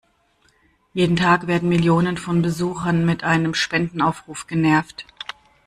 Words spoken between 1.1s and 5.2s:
Tag werden Millionen von Besuchern mit einem Spendenaufruf genervt.